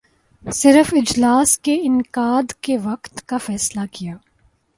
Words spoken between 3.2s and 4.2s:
کا فیصلہ کیا